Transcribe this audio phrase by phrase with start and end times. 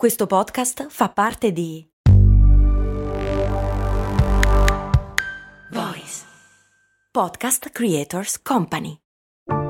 [0.00, 1.86] Questo podcast fa parte di
[5.70, 6.24] Voice
[7.12, 9.00] Podcast Creators Company.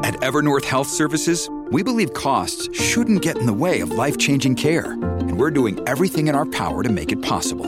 [0.04, 4.92] At Evernorth Health Services, we believe costs shouldn't get in the way of life-changing care,
[5.02, 7.66] and we're doing everything in our power to make it possible.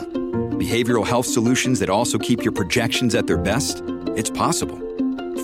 [0.57, 3.83] Behavioral health solutions that also keep your projections at their best?
[4.15, 4.79] It's possible.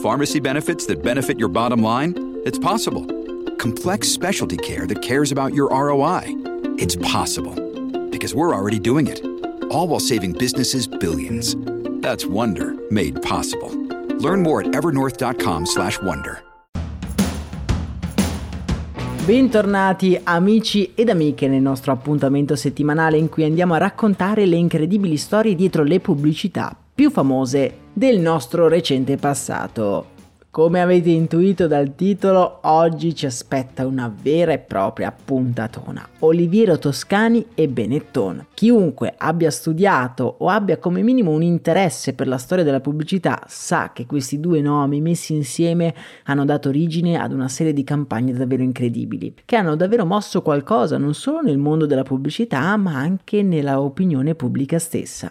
[0.02, 2.14] Pharmacy benefits that benefit your bottom line?
[2.46, 3.06] It's possible.
[3.58, 6.49] Complex specialty care that cares about your ROI?
[6.82, 7.54] It's possible.
[8.10, 9.22] Because we're already doing it.
[9.70, 11.58] All while saving businesses billions.
[12.00, 13.70] That's Wonder made possible.
[14.20, 16.42] Learn more at evernorth.com/wonder.
[19.26, 25.18] Bentornati amici ed amiche nel nostro appuntamento settimanale in cui andiamo a raccontare le incredibili
[25.18, 30.19] storie dietro le pubblicità più famose del nostro recente passato.
[30.52, 36.04] Come avete intuito dal titolo, oggi ci aspetta una vera e propria puntatona.
[36.22, 38.48] Oliviero Toscani e Benetton.
[38.56, 43.92] Chiunque abbia studiato o abbia come minimo un interesse per la storia della pubblicità sa
[43.94, 48.64] che questi due nomi messi insieme hanno dato origine ad una serie di campagne davvero
[48.64, 53.80] incredibili, che hanno davvero mosso qualcosa non solo nel mondo della pubblicità ma anche nella
[53.80, 55.30] opinione pubblica stessa.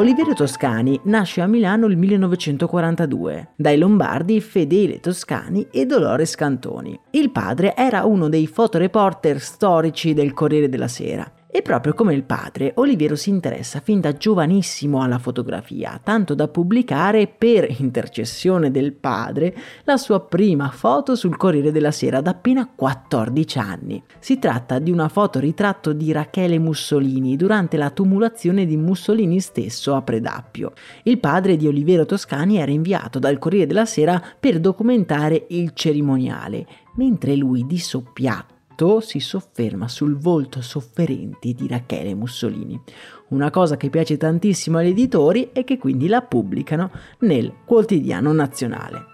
[0.00, 6.98] Oliviero Toscani nasce a Milano nel 1942 dai lombardi Fedele Toscani e Dolores Cantoni.
[7.10, 12.22] Il padre era uno dei fotoreporter storici del Corriere della Sera e proprio come il
[12.22, 18.92] padre, Oliviero si interessa fin da giovanissimo alla fotografia, tanto da pubblicare per intercessione del
[18.92, 24.02] padre la sua prima foto sul Corriere della Sera ad appena 14 anni.
[24.20, 30.02] Si tratta di una fotoritratto di Rachele Mussolini durante la tumulazione di Mussolini stesso a
[30.02, 30.72] Predappio.
[31.02, 36.64] Il padre di Oliviero Toscani era inviato dal Corriere della Sera per documentare il cerimoniale,
[36.94, 38.58] mentre lui di soppiatto
[39.00, 42.80] si sofferma sul volto sofferente di Rachele Mussolini,
[43.28, 49.09] una cosa che piace tantissimo agli editori e che quindi la pubblicano nel quotidiano nazionale.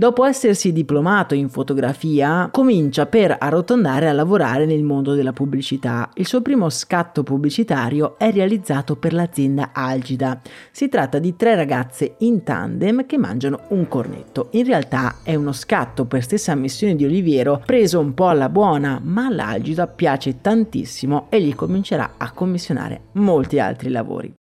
[0.00, 6.08] Dopo essersi diplomato in fotografia, comincia per arrotondare a lavorare nel mondo della pubblicità.
[6.14, 10.40] Il suo primo scatto pubblicitario è realizzato per l'azienda Algida.
[10.70, 14.48] Si tratta di tre ragazze in tandem che mangiano un cornetto.
[14.52, 18.98] In realtà è uno scatto per stessa ammissione di Oliviero, preso un po' alla buona,
[19.04, 24.39] ma all'Algida piace tantissimo e gli comincerà a commissionare molti altri lavori.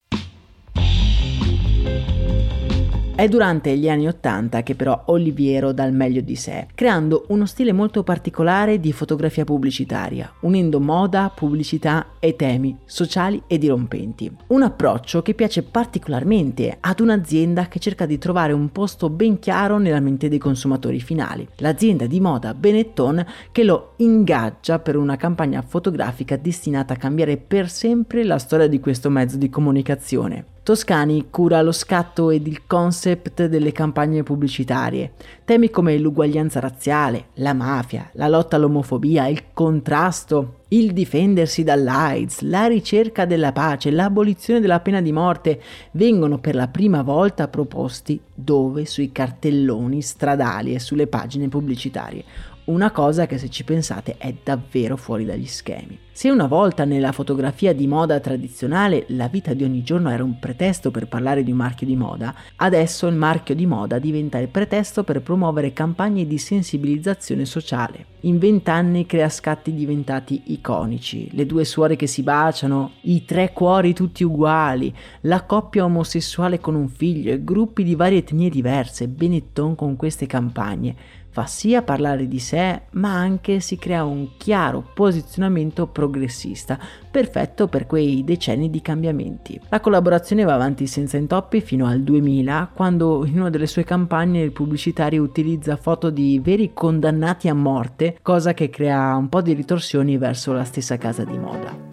[3.17, 7.47] È durante gli anni Ottanta che però Oliviero dà il meglio di sé, creando uno
[7.47, 14.31] stile molto particolare di fotografia pubblicitaria, unendo moda, pubblicità e temi sociali e dirompenti.
[14.49, 19.79] Un approccio che piace particolarmente ad un'azienda che cerca di trovare un posto ben chiaro
[19.79, 25.63] nella mente dei consumatori finali, l'azienda di moda Benetton che lo ingaggia per una campagna
[25.63, 30.45] fotografica destinata a cambiare per sempre la storia di questo mezzo di comunicazione.
[30.67, 35.13] Toscani cura lo scatto ed il concept delle campagne pubblicitarie.
[35.45, 42.67] Temi come l'uguaglianza razziale, la mafia, la lotta all'omofobia, il contrasto, il difendersi dall'AIDS, la
[42.67, 45.61] ricerca della pace, l'abolizione della pena di morte
[45.91, 52.91] vengono per la prima volta proposti dove sui cartelloni stradali e sulle pagine pubblicitarie una
[52.91, 55.99] cosa che se ci pensate è davvero fuori dagli schemi.
[56.11, 60.39] Se una volta nella fotografia di moda tradizionale la vita di ogni giorno era un
[60.39, 64.47] pretesto per parlare di un marchio di moda, adesso il marchio di moda diventa il
[64.47, 68.15] pretesto per promuovere campagne di sensibilizzazione sociale.
[68.21, 73.93] In vent'anni crea scatti diventati iconici, le due suore che si baciano, i tre cuori
[73.93, 79.75] tutti uguali, la coppia omosessuale con un figlio e gruppi di varie etnie diverse, Benetton
[79.75, 85.85] con queste campagne fa sia parlare di sé, ma anche si crea un chiaro posizionamento
[85.85, 86.79] progressista,
[87.11, 89.61] perfetto per quei decenni di cambiamenti.
[89.69, 94.41] La collaborazione va avanti senza intoppi fino al 2000, quando in una delle sue campagne
[94.41, 99.53] il pubblicitario utilizza foto di veri condannati a morte, cosa che crea un po' di
[99.53, 101.86] ritorsioni verso la stessa casa di moda.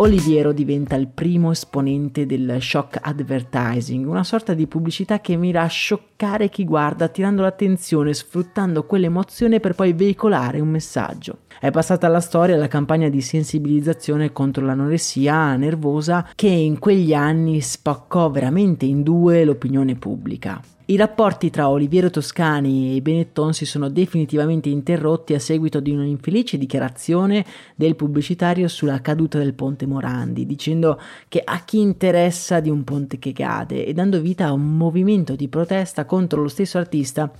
[0.00, 5.66] Oliviero diventa il primo esponente del shock advertising, una sorta di pubblicità che mira a
[5.66, 11.38] scioccare chi guarda, attirando l'attenzione, sfruttando quell'emozione per poi veicolare un messaggio.
[11.58, 17.60] È passata alla storia la campagna di sensibilizzazione contro l'anoressia nervosa che in quegli anni
[17.60, 20.60] spaccò veramente in due l'opinione pubblica.
[20.90, 26.56] I rapporti tra Oliviero Toscani e Benetton si sono definitivamente interrotti a seguito di un'infelice
[26.56, 27.44] dichiarazione
[27.74, 30.98] del pubblicitario sulla caduta del ponte Morandi, dicendo
[31.28, 35.36] che a chi interessa di un ponte che cade e dando vita a un movimento
[35.36, 37.30] di protesta contro lo stesso artista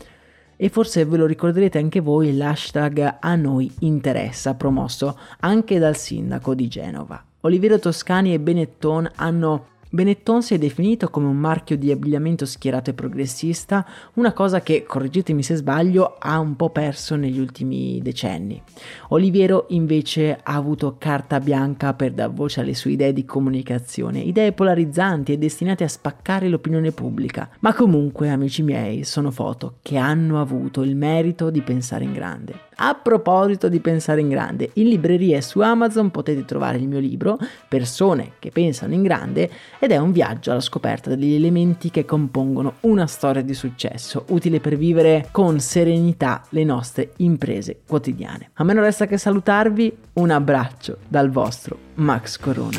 [0.54, 6.54] e forse ve lo ricorderete anche voi l'hashtag a noi interessa promosso anche dal sindaco
[6.54, 7.24] di Genova.
[7.40, 12.90] Oliviero Toscani e Benetton hanno Benetton si è definito come un marchio di abbigliamento schierato
[12.90, 18.62] e progressista, una cosa che, correggetemi se sbaglio, ha un po' perso negli ultimi decenni.
[19.08, 24.52] Oliviero invece ha avuto carta bianca per dar voce alle sue idee di comunicazione, idee
[24.52, 30.38] polarizzanti e destinate a spaccare l'opinione pubblica, ma comunque, amici miei, sono foto che hanno
[30.38, 32.67] avuto il merito di pensare in grande.
[32.80, 37.00] A proposito di pensare in grande, in libreria e su Amazon potete trovare il mio
[37.00, 37.36] libro
[37.66, 42.74] Persone che pensano in grande ed è un viaggio alla scoperta degli elementi che compongono
[42.82, 48.50] una storia di successo, utile per vivere con serenità le nostre imprese quotidiane.
[48.54, 52.78] A me non resta che salutarvi, un abbraccio dal vostro Max Corona.